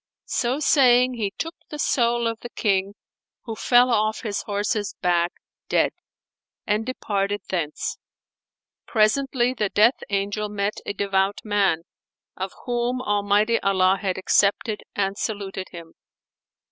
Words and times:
So 0.25 0.59
saying, 0.59 1.13
he 1.13 1.31
took 1.37 1.53
the 1.69 1.77
soul 1.77 2.25
of 2.25 2.39
the 2.39 2.49
King 2.49 2.95
(who 3.43 3.55
fell 3.55 3.91
off 3.91 4.21
his 4.21 4.41
horse's 4.41 4.95
back 4.99 5.31
dead) 5.69 5.91
and 6.65 6.87
departed 6.87 7.41
thence. 7.49 7.99
Presently 8.87 9.53
the 9.53 9.69
Death 9.69 10.01
Angel 10.09 10.49
met 10.49 10.79
a 10.87 10.93
devout 10.93 11.41
man, 11.43 11.83
of 12.35 12.51
whom 12.65 12.99
Almighty 12.99 13.59
Allah 13.59 13.99
had 14.01 14.17
accepted, 14.17 14.81
and 14.95 15.19
saluted 15.19 15.69
him. 15.69 15.93